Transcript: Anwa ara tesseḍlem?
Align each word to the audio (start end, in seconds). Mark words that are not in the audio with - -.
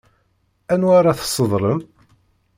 Anwa 0.73 0.91
ara 0.99 1.17
tesseḍlem? 1.19 1.79